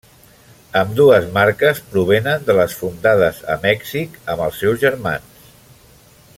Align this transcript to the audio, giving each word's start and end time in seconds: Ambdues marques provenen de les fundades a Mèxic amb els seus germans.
Ambdues 0.79 1.27
marques 1.35 1.81
provenen 1.91 2.47
de 2.49 2.55
les 2.61 2.75
fundades 2.81 3.43
a 3.57 3.61
Mèxic 3.69 4.19
amb 4.35 4.45
els 4.47 4.59
seus 4.65 4.85
germans. 4.89 5.49